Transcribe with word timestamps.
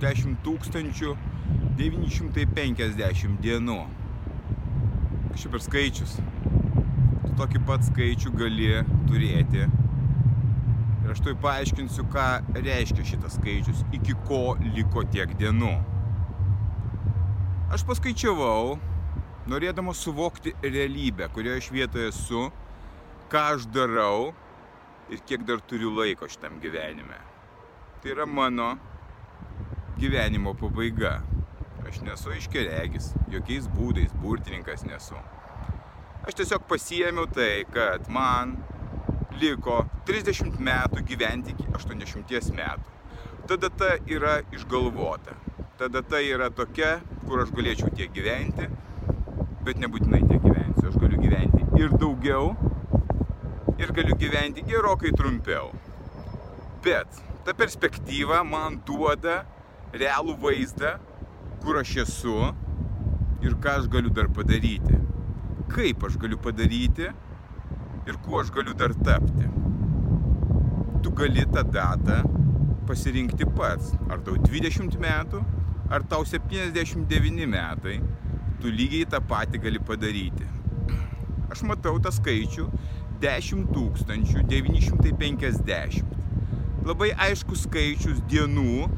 10 0.00 0.36
950 1.80 3.40
dienų. 3.40 3.78
Kažkaip 5.30 5.54
ir 5.56 5.62
skaičius. 5.64 6.16
Tu 7.24 7.30
tokį 7.38 7.62
pat 7.68 7.84
skaičių 7.86 8.32
gali 8.36 8.70
turėti. 9.08 9.68
Ir 11.00 11.14
aš 11.14 11.22
tai 11.24 11.34
paaiškinsiu, 11.44 12.04
ką 12.12 12.26
reiškia 12.56 13.06
šitas 13.12 13.38
skaičius, 13.38 13.84
iki 13.96 14.16
ko 14.28 14.56
liko 14.74 15.04
tiek 15.12 15.32
dienų. 15.40 15.72
Aš 17.72 17.84
paskaičiavau, 17.88 18.76
norėdamas 19.48 20.02
suvokti 20.04 20.52
realybę, 20.64 21.30
kurioje 21.34 21.62
aš 21.62 21.70
vietoje 21.72 22.10
esu, 22.10 22.48
ką 23.32 23.44
aš 23.54 23.68
darau 23.72 24.32
ir 25.10 25.22
kiek 25.26 25.46
dar 25.46 25.62
turiu 25.62 25.94
laiko 25.94 26.28
šitam 26.28 26.60
gyvenime. 26.62 27.18
Tai 28.02 28.12
yra 28.14 28.26
mano 28.26 28.74
gyvenimo 30.00 30.54
pabaiga. 30.54 31.20
Aš 31.88 32.00
nesu 32.06 32.32
iškeregis, 32.32 33.10
jokiais 33.32 33.66
būdais 33.74 34.12
burtininkas 34.22 34.86
nesu. 34.88 35.18
Aš 36.24 36.38
tiesiog 36.38 36.64
pasiėmiau 36.70 37.28
tai, 37.34 37.64
kad 37.74 38.08
man 38.12 38.56
liko 39.40 39.82
30 40.08 40.56
metų 40.60 41.04
gyventi 41.08 41.54
iki 41.54 41.68
80 41.76 42.56
metų. 42.56 42.96
Ta 43.48 43.58
data 43.60 43.92
yra 44.08 44.38
išgalvota. 44.54 45.36
Ta 45.80 45.88
data 45.92 46.20
yra 46.22 46.50
tokia, 46.54 46.98
kur 47.26 47.44
aš 47.44 47.52
galėčiau 47.56 47.92
tiek 47.96 48.12
gyventi, 48.16 48.68
bet 49.66 49.80
nebūtinai 49.80 50.20
tiek 50.26 50.42
gyvensiu. 50.44 50.88
Aš 50.90 50.98
galiu 51.00 51.20
gyventi 51.20 51.64
ir 51.80 51.92
daugiau, 52.00 52.52
ir 53.80 53.92
galiu 53.96 54.16
gyventi 54.20 54.64
gerokai 54.68 55.12
trumpiau. 55.16 55.72
Bet 56.84 57.24
ta 57.44 57.56
perspektyva 57.56 58.44
man 58.44 58.80
duoda 58.86 59.42
realų 59.96 60.36
vaizdą, 60.42 60.96
kur 61.62 61.78
aš 61.80 61.96
esu 62.04 62.36
ir 63.44 63.56
ką 63.62 63.70
aš 63.80 63.88
galiu 63.92 64.10
dar 64.14 64.28
padaryti. 64.32 64.96
Kaip 65.70 66.04
aš 66.06 66.14
galiu 66.20 66.38
padaryti 66.42 67.08
ir 68.08 68.14
kuo 68.24 68.40
aš 68.40 68.48
galiu 68.54 68.74
dar 68.74 68.92
tapti. 68.94 69.46
Tu 71.02 71.10
gali 71.16 71.44
tą 71.48 71.62
datą 71.64 72.22
pasirinkti 72.88 73.44
pats. 73.56 73.92
Ar 74.10 74.18
tau 74.26 74.34
20 74.36 74.98
metų, 75.00 75.38
ar 75.90 76.02
tau 76.06 76.24
79 76.26 77.46
metai, 77.50 78.00
tu 78.60 78.66
lygiai 78.70 79.06
tą 79.10 79.20
patį 79.24 79.58
gali 79.66 79.80
padaryti. 79.90 80.46
Aš 81.50 81.62
matau 81.66 81.98
tą 82.02 82.10
skaičių 82.14 82.64
10 83.20 83.66
950. 83.74 86.04
Labai 86.86 87.10
aiškus 87.26 87.60
skaičius 87.66 88.18
dienų, 88.30 88.88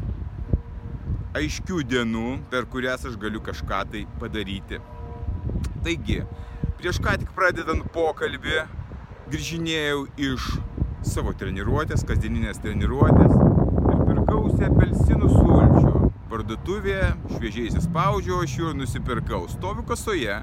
aiškių 1.36 1.80
dienų, 1.88 2.26
per 2.52 2.66
kurias 2.68 3.06
aš 3.08 3.16
galiu 3.20 3.40
kažką 3.44 3.80
tai 3.92 4.02
padaryti. 4.20 4.80
Taigi, 5.84 6.20
prieš 6.78 7.00
ką 7.02 7.16
tik 7.22 7.32
pradedant 7.36 7.86
pokalbį, 7.94 8.58
grįžinėjau 9.32 10.02
iš 10.20 10.48
savo 11.08 11.32
treniruotės, 11.38 12.04
kasdieninės 12.06 12.60
treniruotės 12.62 13.32
ir 13.32 14.02
pirkausi 14.10 14.68
apelsinų 14.68 15.30
sulčių. 15.32 15.94
Parduotuvėje 16.32 17.08
šviežiai 17.34 17.70
įsispaudžiau 17.70 18.42
aš 18.44 18.58
jų 18.58 18.70
ir 18.72 18.78
nusipirkau. 18.78 19.42
Stoviu 19.52 19.84
kasoje, 19.88 20.38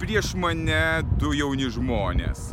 prieš 0.00 0.32
mane 0.40 0.82
du 1.20 1.32
jauni 1.36 1.68
žmonės. 1.72 2.50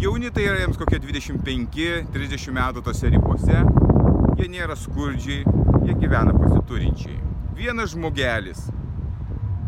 Jauni 0.00 0.32
tai 0.34 0.46
yra 0.48 0.62
jiems 0.62 0.80
kokie 0.80 1.00
25-30 1.00 2.56
metų 2.56 2.84
tose 2.84 3.12
ribose. 3.12 3.64
Jie 4.40 4.48
nėra 4.50 4.76
skurdžiai, 4.76 5.44
jie 5.86 5.94
gyvena 5.98 6.34
pasiturinčiai. 6.36 7.18
Vienas 7.56 7.92
žmogelis 7.92 8.66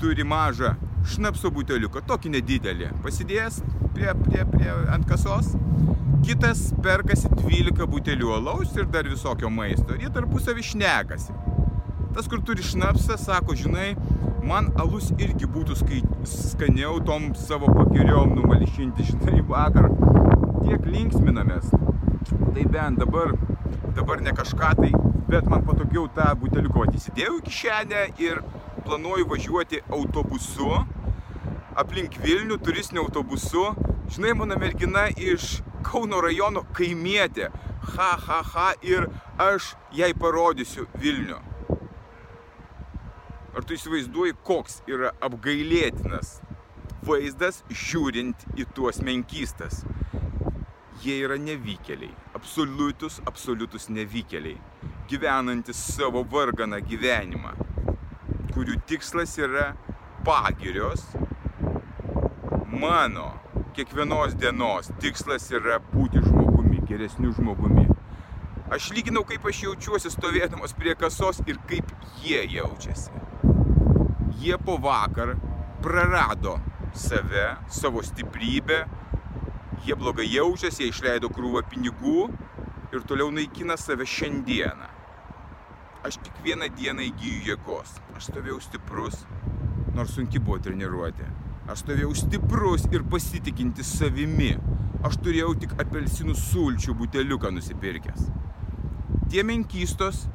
turi 0.01 0.25
mažą 0.27 0.75
šnapso 1.15 1.51
buteliuką, 1.55 2.03
tokį 2.09 2.33
nedidelį, 2.39 2.91
pasidėjęs 3.05 3.61
prie, 3.95 4.11
prie, 4.25 4.45
prie 4.55 4.73
ant 4.95 5.07
kasos. 5.09 5.53
Kitas 6.25 6.71
perkasi 6.85 7.29
12 7.37 7.85
butelių 7.93 8.31
alaus 8.39 8.73
ir 8.79 8.89
dar 8.89 9.09
visokio 9.09 9.51
maisto. 9.53 9.93
Ir 9.93 10.07
jie 10.07 10.13
tarpusavį 10.15 10.65
šnekasi. 10.65 11.37
Tas, 12.15 12.29
kur 12.31 12.41
turi 12.47 12.65
šnapsą, 12.65 13.19
sako, 13.21 13.57
žinai, 13.59 13.91
man 14.47 14.71
alus 14.81 15.11
irgi 15.19 15.49
būtų 15.51 15.77
skai, 15.81 16.01
skaniau 16.31 17.01
tom 17.05 17.33
savo 17.37 17.69
pakiriom 17.75 18.37
numališinti, 18.39 19.09
žinai, 19.11 19.41
vakar 19.49 19.91
tiek 20.63 20.87
linksminamės. 20.89 21.73
Tai 22.55 22.65
bent 22.71 23.03
dabar, 23.03 23.35
dabar 23.97 24.23
ne 24.25 24.35
kažką 24.37 24.75
tai 24.81 24.93
bet 25.29 25.49
man 25.51 25.65
patogiau 25.67 26.09
tą 26.17 26.33
buteliuką 26.41 26.91
įsidėjau 26.95 27.39
į 27.41 27.47
kišenę 27.49 28.05
ir 28.23 28.43
planuoju 28.85 29.31
važiuoti 29.31 29.83
autobusu 29.89 30.85
aplink 31.77 32.19
Vilnių 32.23 32.59
turistiniu 32.63 33.05
autobusu. 33.05 33.73
Žinai, 34.15 34.35
mano 34.39 34.59
mergina 34.61 35.09
iš 35.11 35.61
Kauno 35.85 36.21
rajono 36.25 36.63
kaimietė. 36.77 37.51
Ha, 37.95 38.11
ha, 38.27 38.41
ha. 38.55 38.69
Ir 38.83 39.09
aš 39.41 39.75
jai 39.93 40.13
parodysiu 40.17 40.87
Vilnių. 41.01 41.41
Ar 43.55 43.67
tu 43.67 43.77
įsivaizduoji, 43.77 44.35
koks 44.47 44.81
yra 44.91 45.13
apgailėtinas 45.23 46.39
vaizdas 47.05 47.61
žiūrint 47.69 48.47
į 48.59 48.67
tuos 48.75 49.03
menkystas? 49.05 49.83
Jie 51.05 51.21
yra 51.27 51.37
nevykėliai. 51.39 52.15
Absoliutus, 52.45 53.23
absoliutus 53.25 53.87
nevykėliai 53.89 54.59
gyvenantis 55.09 55.79
savo 55.95 56.21
varganą 56.29 56.77
gyvenimą, 56.85 57.55
kurių 58.53 58.75
tikslas 58.85 59.33
yra 59.41 59.71
pagirios. 60.27 61.07
Mano 62.69 63.31
kiekvienos 63.77 64.37
dienos 64.37 64.91
tikslas 65.01 65.49
yra 65.57 65.79
būti 65.95 66.21
žmogumi, 66.27 66.83
geresniu 66.91 67.33
žmogumi. 67.39 67.87
Aš 68.77 68.91
lyginau, 68.93 69.25
kaip 69.25 69.49
aš 69.49 69.63
jaučiuosi 69.65 70.13
stovėdamas 70.13 70.77
prie 70.77 70.93
kasos 71.01 71.41
ir 71.49 71.63
kaip 71.71 71.97
jie 72.21 72.43
jaučiasi. 72.59 73.25
Jie 74.45 74.61
po 74.61 74.77
vakar 74.85 75.33
prarado 75.81 76.59
save, 76.93 77.55
savo 77.73 78.05
stiprybę, 78.05 78.83
jie 79.85 79.97
blogai 80.01 80.27
jaučiasi, 80.33 80.85
jie 80.85 80.93
išleido 80.95 81.31
krūvą 81.33 81.65
pinigų 81.71 82.29
ir 82.95 83.07
toliau 83.09 83.31
naikina 83.35 83.77
save 83.81 84.07
šiandieną 84.09 84.95
aš 86.05 86.19
kiekvieną 86.21 86.69
dieną 86.77 87.05
įgyju 87.09 87.41
jėgos. 87.49 87.97
Aš 88.17 88.29
stovėjau 88.29 88.59
stiprus, 88.61 89.23
nors 89.97 90.13
sunki 90.13 90.41
buvo 90.41 90.59
treniruotė. 90.61 91.27
Aš 91.73 91.81
stovėjau 91.81 92.11
stiprus 92.19 92.85
ir 92.93 93.07
pasitikintis 93.09 93.95
savimi. 93.99 94.53
Aš 95.05 95.17
turėjau 95.25 95.55
tik 95.63 95.73
apelsinų 95.81 96.37
sulčių 96.37 96.95
buteliuką 97.01 97.53
nusipirkęs. 97.57 98.29
Tie 99.33 99.45
menkystos 99.49 100.27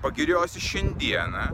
pagiriosi 0.00 0.62
šiandieną, 0.64 1.44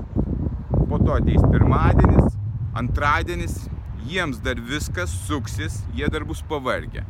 po 0.87 1.00
to 1.03 1.17
ateis 1.19 1.43
pirmadienis, 1.50 2.38
antradienis, 2.79 3.58
jiems 4.06 4.38
dar 4.43 4.61
viskas 4.61 5.11
suksis, 5.26 5.81
jie 5.94 6.08
dar 6.12 6.25
bus 6.25 6.43
pavargę. 6.47 7.05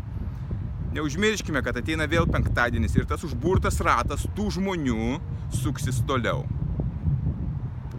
Neužmirškime, 0.96 1.60
kad 1.60 1.76
ateina 1.76 2.06
vėl 2.08 2.24
penktadienis 2.30 2.94
ir 2.96 3.04
tas 3.08 3.24
užburtas 3.26 3.80
ratas 3.84 4.22
tų 4.36 4.50
žmonių 4.54 5.18
suksis 5.52 5.98
toliau. 6.08 6.46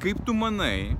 Kaip 0.01 0.23
tu 0.25 0.33
manai, 0.37 0.95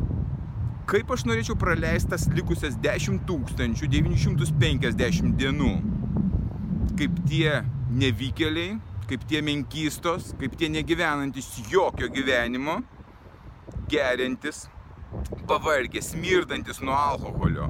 kaip 0.89 1.09
aš 1.13 1.25
norėčiau 1.29 1.55
praleisti 1.57 2.09
tas 2.13 2.27
likusias 2.33 2.77
10 2.83 3.19
950 3.25 5.33
dienų? 5.41 5.73
Kaip 6.97 7.13
tie 7.29 7.63
nevykėliai, 7.97 8.77
kaip 9.09 9.25
tie 9.29 9.41
menkystos, 9.41 10.33
kaip 10.37 10.57
tie 10.59 10.69
negyvenantis 10.69 11.49
jokio 11.71 12.07
gyvenimo, 12.13 12.81
gerintis, 13.89 14.67
pavargęs, 15.47 16.13
smirdantis 16.13 16.81
nuo 16.83 16.93
alkoholio, 16.93 17.69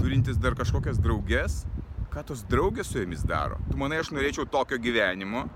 turintis 0.00 0.40
dar 0.40 0.56
kažkokias 0.58 0.98
draugės, 1.02 1.62
ką 2.10 2.24
tos 2.26 2.42
draugės 2.48 2.90
su 2.90 3.02
jomis 3.02 3.22
daro? 3.26 3.60
Tu 3.70 3.78
manai, 3.78 4.00
aš 4.02 4.10
norėčiau 4.16 4.48
tokio 4.50 4.80
gyvenimo? 4.82 5.46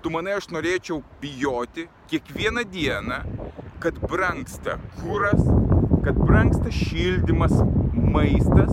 Tu 0.00 0.12
manai, 0.14 0.36
aš 0.38 0.48
norėčiau 0.54 1.02
bijoti 1.20 1.88
kiekvieną 2.10 2.62
dieną 2.70 3.20
kad 3.82 3.98
brangsta 4.08 4.78
kūras, 5.00 5.42
kad 6.04 6.18
brangsta 6.18 6.72
šildymas, 6.72 7.54
maistas. 7.92 8.72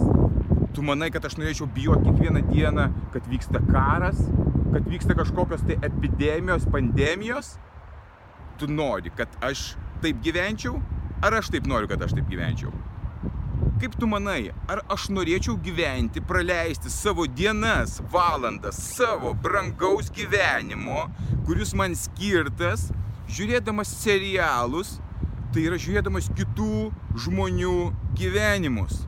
Tu 0.73 0.81
manai, 0.85 1.11
kad 1.13 1.25
aš 1.27 1.37
norėčiau 1.37 1.67
bijoti 1.69 2.07
kiekvieną 2.07 2.43
dieną, 2.49 2.87
kad 3.13 3.27
vyksta 3.29 3.61
karas, 3.67 4.23
kad 4.73 4.87
vyksta 4.89 5.17
kažkokios 5.17 5.65
tai 5.67 5.77
epidemijos, 5.85 6.65
pandemijos. 6.73 7.53
Tu 8.57 8.69
nori, 8.69 9.11
kad 9.17 9.29
aš 9.43 9.73
taip 10.01 10.21
gyvenčiau, 10.25 10.79
ar 11.21 11.37
aš 11.39 11.51
taip 11.53 11.69
noriu, 11.69 11.89
kad 11.91 12.01
aš 12.01 12.15
taip 12.17 12.29
gyvenčiau? 12.31 12.73
Kaip 13.81 13.95
tu 13.97 14.05
manai, 14.07 14.51
ar 14.69 14.83
aš 14.93 15.07
norėčiau 15.09 15.55
gyventi, 15.65 16.21
praleisti 16.21 16.91
savo 16.93 17.25
dienas, 17.25 17.97
valandas, 18.13 18.77
savo 18.93 19.31
brangaus 19.33 20.11
gyvenimo, 20.13 21.07
kuris 21.47 21.73
man 21.73 21.95
skirtas, 21.97 22.91
žiūrėdamas 23.33 23.89
serialus, 24.03 24.99
tai 25.53 25.65
yra 25.65 25.79
žiūrėdamas 25.81 26.29
kitų 26.37 26.91
žmonių 27.25 27.77
gyvenimus. 28.19 29.01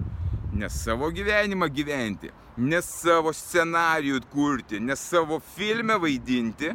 Ne 0.58 0.72
savo 0.74 1.12
gyvenimą 1.14 1.70
gyventi, 1.70 2.32
ne 2.58 2.82
savo 2.82 3.36
scenarijų 3.38 4.24
kurti, 4.34 4.82
ne 4.82 4.98
savo 4.98 5.38
filmę 5.56 6.00
vaidinti 6.02 6.74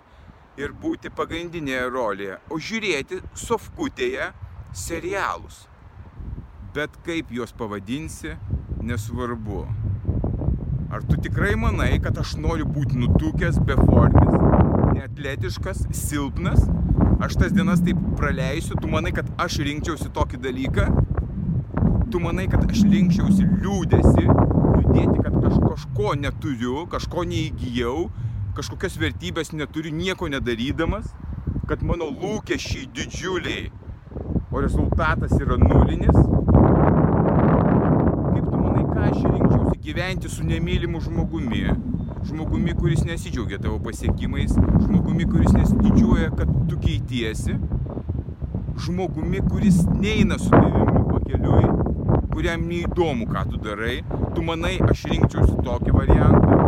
ir 0.60 0.76
būti 0.78 1.10
pagrindinėje 1.10 1.90
rolėje, 1.90 2.38
o 2.54 2.60
žiūrėti 2.60 3.18
sofkutėje 3.48 4.30
serialus. 4.76 5.64
Bet 6.74 6.94
kaip 7.02 7.32
juos 7.34 7.50
pavadinsi, 7.56 8.36
nesvarbu. 8.86 9.64
Ar 10.90 11.02
tu 11.02 11.16
tikrai 11.18 11.56
manai, 11.58 11.96
kad 12.02 12.18
aš 12.22 12.36
noriu 12.38 12.66
būti 12.66 12.98
nutukęs, 12.98 13.58
beformis, 13.66 14.36
neatletiškas, 14.94 15.84
silpnas? 15.94 16.62
Aš 17.20 17.36
tas 17.42 17.52
dienas 17.52 17.82
taip 17.82 17.98
praleisiu, 18.18 18.78
tu 18.78 18.88
manai, 18.90 19.10
kad 19.16 19.26
aš 19.42 19.58
rinkčiausi 19.66 20.12
tokį 20.14 20.40
dalyką? 20.46 20.86
Tu 22.10 22.22
manai, 22.22 22.46
kad 22.50 22.62
aš 22.70 22.84
rinkčiausi 22.86 23.44
liūdėsi, 23.50 24.24
liūdėti, 24.30 25.18
kad 25.26 25.36
aš 25.50 25.58
kažko 25.66 26.14
neturiu, 26.22 26.86
kažko 26.90 27.26
neįgyjau, 27.34 28.08
kažkokios 28.54 28.94
vertybės 29.02 29.50
neturiu 29.58 29.90
nieko 29.94 30.30
nedarydamas, 30.30 31.10
kad 31.66 31.82
mano 31.86 32.06
lūkesčiai 32.14 32.86
didžiuliai, 32.94 33.70
o 34.50 34.60
rezultatas 34.62 35.32
yra 35.38 35.56
nulinis? 35.58 36.16
Kaip 38.30 38.46
tu 38.50 38.56
manai, 38.56 38.82
ką 38.82 38.88
aš 39.02 39.22
rinkčiausi 39.24 39.78
gyventi 39.82 40.28
su 40.28 40.44
nemylimu 40.44 41.00
žmogumi? 41.00 41.64
Žmogumi, 42.28 42.74
kuris 42.74 43.04
nesidžiaugia 43.04 43.58
tavo 43.58 43.78
pasiekimais, 43.78 44.52
žmogumi, 44.84 45.24
kuris 45.24 45.52
nesididžiuoja, 45.52 46.30
kad 46.36 46.50
tu 46.68 46.78
keitiesi, 46.78 47.56
žmogumi, 48.84 49.40
kuris 49.50 49.86
neina 50.00 50.38
su 50.38 50.50
tavimi 50.50 51.04
pakeliui, 51.08 51.70
kuriam 52.32 52.66
neįdomu, 52.68 53.28
ką 53.30 53.46
tu 53.50 53.60
darai, 53.64 54.00
tu 54.34 54.44
manai, 54.44 54.76
aš 54.84 55.06
rinkčiausi 55.10 55.56
tokį 55.64 55.96
variantą, 55.96 56.58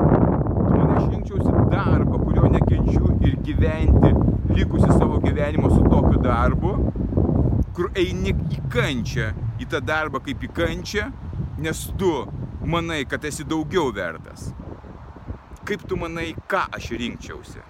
tu 0.57 0.71
manai, 0.71 0.97
aš 0.97 1.11
rinkčiausi 1.13 1.55
darbą, 1.73 2.21
kurio 2.25 2.49
nekenčiu 2.57 3.17
ir 3.29 3.37
gyventi 3.45 4.15
likusi 4.57 4.89
savo 4.93 5.21
gyvenimo 5.21 5.71
su 5.71 5.83
tokiu 5.89 6.21
darbu, 6.25 6.73
kur 7.77 7.93
eini 7.97 8.35
į 8.53 8.63
kančią, 8.73 9.33
į 9.61 9.69
tą 9.73 9.81
darbą 9.85 10.21
kaip 10.25 10.43
į 10.45 10.51
kančią, 10.57 11.09
nes 11.59 11.93
tu 11.99 12.27
manai, 12.65 13.05
kad 13.05 13.25
esi 13.25 13.45
daugiau 13.45 13.93
vertas. 13.93 14.53
Kaip 15.65 15.85
tu 15.89 15.97
manai, 15.97 16.33
ką 16.49 16.65
aš 16.75 16.91
rinkčiausi? 16.99 17.61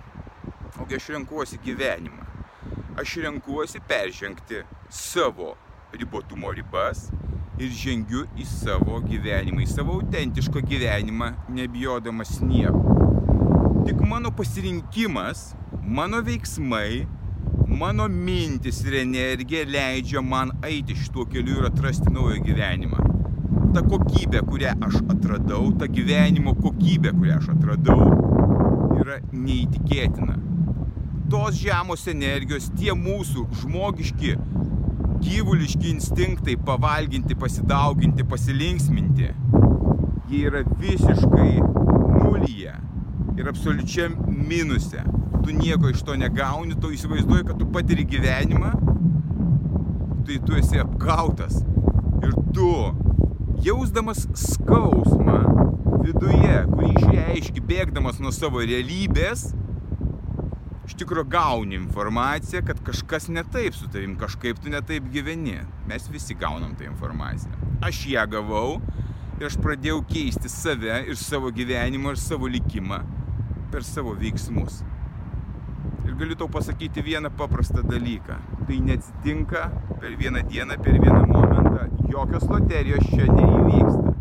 Ogi 0.81 0.96
aš 0.96 1.08
renkuosi 1.17 1.58
gyvenimą. 1.64 2.25
Aš 3.00 3.17
renkuosi 3.25 3.81
peržengti 3.88 4.62
savo 4.88 5.55
ribotumo 5.93 6.52
ribas 6.52 7.08
ir 7.61 7.73
žengiu 7.76 8.25
į 8.38 8.46
savo 8.49 9.00
gyvenimą, 9.05 9.64
į 9.64 9.70
savo 9.70 9.99
autentišką 10.00 10.62
gyvenimą, 10.69 11.32
nebijodamas 11.52 12.38
nieko. 12.40 12.99
Tik 13.87 14.00
mano 14.08 14.31
pasirinkimas, 14.37 15.52
mano 15.82 16.23
veiksmai, 16.25 17.05
mano 17.69 18.06
mintis 18.08 18.81
ir 18.87 19.00
energija 19.02 19.67
leidžia 19.69 20.23
man 20.25 20.55
eiti 20.64 20.96
šituo 20.96 21.26
keliu 21.29 21.58
ir 21.61 21.73
atrasti 21.73 22.12
naują 22.12 22.40
gyvenimą 22.46 23.12
ta 23.73 23.83
kokybė, 23.85 24.43
kurią 24.49 24.75
aš 24.85 24.99
atradau, 25.13 25.71
ta 25.79 25.89
gyvenimo 25.91 26.55
kokybė, 26.59 27.13
kurią 27.17 27.39
aš 27.41 27.51
atradau, 27.55 28.09
yra 29.01 29.19
neįtikėtina. 29.33 30.39
Tos 31.33 31.57
žemos 31.57 32.05
energijos, 32.13 32.69
tie 32.77 32.93
mūsų 32.97 33.47
žmogiški, 33.63 34.35
gyvuliški 35.23 35.93
instinktai 35.95 36.59
pavalginti, 36.67 37.37
pasidauginti, 37.39 38.27
pasilinksminti, 38.29 39.31
jie 40.29 40.43
yra 40.51 40.65
visiškai 40.81 41.53
nulyje 41.63 42.75
ir 43.39 43.49
absoliučiam 43.49 44.19
minuse. 44.49 45.05
Tu 45.43 45.55
nieko 45.57 45.91
iš 45.91 46.05
to 46.07 46.15
negauni, 46.19 46.77
tu 46.79 46.93
įsivaizduoji, 46.95 47.47
kad 47.49 47.59
tu 47.59 47.67
patiri 47.73 48.05
gyvenimą, 48.07 48.75
tai 50.27 50.37
tu 50.47 50.59
esi 50.59 50.79
apgautas. 50.83 51.63
Ir 52.23 52.37
tu 52.55 52.69
jausdamas 53.62 54.25
skausmą 54.35 55.38
viduje, 56.03 56.55
kurį 56.73 56.93
išreiški 56.99 57.62
bėgdamas 57.67 58.19
nuo 58.23 58.32
savo 58.35 58.62
realybės, 58.67 59.53
iš 60.88 60.97
tikrųjų 60.99 61.29
gauni 61.31 61.79
informaciją, 61.79 62.64
kad 62.67 62.81
kažkas 62.82 63.29
ne 63.31 63.44
taip 63.55 63.76
su 63.79 63.87
tavim, 63.93 64.17
kažkaip 64.19 64.59
tu 64.62 64.73
ne 64.73 64.82
taip 64.82 65.06
gyveni. 65.14 65.61
Mes 65.87 66.09
visi 66.11 66.35
gaunam 66.38 66.75
tą 66.79 66.88
informaciją. 66.91 67.55
Aš 67.87 68.03
ją 68.11 68.26
gavau 68.35 68.81
ir 69.38 69.47
aš 69.47 69.59
pradėjau 69.62 70.00
keisti 70.11 70.50
save 70.50 71.05
ir 71.06 71.19
savo 71.19 71.53
gyvenimą 71.55 72.17
ir 72.17 72.20
savo 72.20 72.50
likimą 72.50 72.99
per 73.70 73.87
savo 73.87 74.17
veiksmus. 74.19 74.82
Ir 76.03 76.19
galiu 76.19 76.35
tau 76.38 76.50
pasakyti 76.50 77.05
vieną 77.06 77.31
paprastą 77.38 77.87
dalyką. 77.87 78.41
Tai 78.67 78.79
neatsitinka 78.81 79.70
per 80.00 80.17
vieną 80.17 80.43
dieną, 80.49 80.79
per 80.82 81.00
vieną 81.00 81.26
momentą. 81.26 81.88
Jokios 82.09 82.49
loterijos 82.49 83.05
čia 83.11 83.26
neįvyksta. 83.26 84.14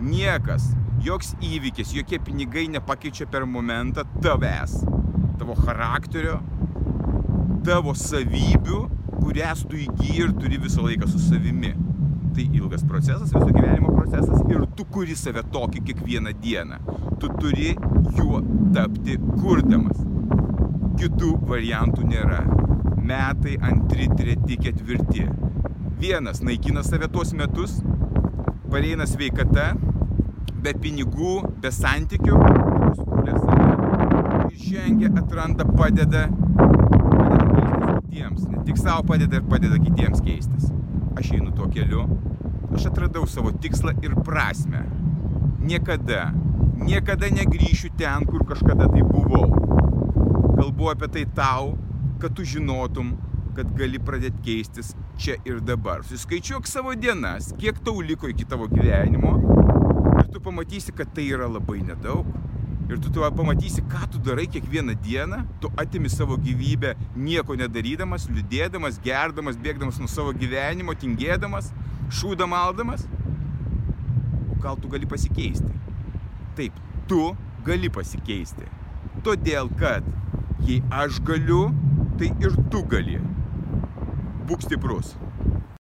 Niekas, 0.00 0.70
joks 1.04 1.34
įvykis, 1.44 1.94
jokie 1.96 2.18
pinigai 2.24 2.66
nepakeičia 2.72 3.26
per 3.30 3.46
momentą 3.46 4.04
tavęs, 4.24 4.80
tavo 5.40 5.56
charakterio, 5.58 6.40
tavo 7.64 7.94
savybių, 7.96 8.80
kurias 9.20 9.64
tu 9.68 9.80
įgyji 9.80 10.24
ir 10.24 10.34
turi 10.36 10.60
visą 10.60 10.84
laiką 10.84 11.08
su 11.08 11.20
savimi. 11.22 11.72
Tai 12.34 12.46
ilgas 12.56 12.84
procesas, 12.86 13.32
viso 13.32 13.48
gyvenimo 13.48 13.90
procesas 13.96 14.44
ir 14.52 14.64
tu 14.78 14.86
kuri 14.92 15.16
save 15.18 15.42
tokį 15.52 15.82
kiekvieną 15.88 16.36
dieną. 16.42 16.80
Tu 17.20 17.32
turi 17.40 17.74
juo 18.16 18.40
tapti 18.74 19.18
kurdamas 19.40 19.98
kitų 21.00 21.34
variantų 21.48 22.06
nėra. 22.12 22.44
Metai 23.10 23.56
antri, 23.60 24.06
treti, 24.14 24.56
ketvirti. 24.56 25.24
Vienas 25.98 26.40
naikina 26.46 26.82
save 26.86 27.08
tuos 27.10 27.32
metus, 27.34 27.72
pareina 28.70 29.02
sveikata, 29.02 29.64
be 30.62 30.74
pinigų, 30.78 31.32
be 31.58 31.72
santykių, 31.74 32.36
kitas 32.44 33.00
kūrė 33.08 33.34
save 33.40 33.66
ir 34.52 34.62
žengia, 34.62 35.10
atranda, 35.24 35.66
padeda, 35.74 36.22
padeda 36.30 37.50
keistis 37.56 37.98
kitiems. 37.98 38.46
Ne 38.52 38.62
tik 38.70 38.78
savo 38.78 39.02
padeda 39.10 39.40
ir 39.42 39.50
padeda 39.50 39.82
kitiems 39.82 40.22
keistis. 40.30 40.70
Aš 41.18 41.34
einu 41.40 41.50
tuo 41.58 41.66
keliu, 41.74 42.06
aš 42.70 42.92
atradau 42.94 43.26
savo 43.26 43.50
tikslą 43.50 43.98
ir 44.06 44.14
prasme. 44.22 44.86
Niekada, 45.58 46.28
niekada 46.78 47.34
negrįšiu 47.34 47.90
ten, 47.98 48.30
kur 48.30 48.46
kažkada 48.54 48.86
tai 48.94 49.02
buvau 49.02 49.48
kalbu 50.54 50.94
apie 50.94 51.10
tai 51.10 51.26
tau, 51.34 51.74
kad 52.20 52.36
tu 52.36 52.44
žinotum, 52.44 53.14
kad 53.56 53.70
gali 53.76 53.98
pradėti 54.02 54.42
keistis 54.44 54.92
čia 55.20 55.38
ir 55.48 55.60
dabar. 55.64 56.04
Suskaičiuok 56.06 56.68
savo 56.68 56.92
dienas, 56.94 57.50
kiek 57.60 57.80
tau 57.84 58.02
liko 58.04 58.28
iki 58.30 58.46
tavo 58.48 58.68
gyvenimo 58.70 59.38
ir 60.20 60.28
tu 60.32 60.42
pamatysi, 60.44 60.92
kad 60.96 61.10
tai 61.16 61.30
yra 61.32 61.48
labai 61.48 61.80
nedaug. 61.86 62.28
Ir 62.90 62.98
tu 62.98 63.10
tu 63.14 63.22
pamatysi, 63.22 63.84
ką 63.86 64.08
tu 64.12 64.18
darai 64.26 64.48
kiekvieną 64.50 64.96
dieną, 65.02 65.44
tu 65.62 65.70
atimi 65.78 66.10
savo 66.10 66.36
gyvybę 66.36 66.96
nieko 67.16 67.54
nedarydamas, 67.54 68.26
liūdėdamas, 68.28 68.98
gerdamas, 69.04 69.56
bėgdamas 69.56 70.00
nuo 70.02 70.10
savo 70.10 70.34
gyvenimo, 70.34 70.96
tingėdamas, 70.98 71.70
šūdą 72.10 72.50
maldamas. 72.50 73.06
O 74.50 74.58
gal 74.60 74.76
tu 74.82 74.90
gali 74.90 75.06
pasikeisti? 75.06 75.70
Taip, 76.58 76.74
tu 77.06 77.30
gali 77.64 77.92
pasikeisti. 77.94 78.66
Todėl, 79.22 79.70
kad 79.78 80.02
Jei 80.68 80.82
aš 80.92 81.20
galiu, 81.24 81.70
tai 82.20 82.34
ir 82.44 82.52
tu 82.68 82.82
gali. 82.84 83.16
Būk 84.44 84.66
stiprus. 84.66 85.14